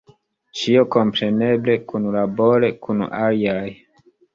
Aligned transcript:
Ĉio 0.61 0.85
kompreneble 0.95 1.77
kunlabore 1.93 2.75
kun 2.83 3.09
aliaj. 3.23 3.67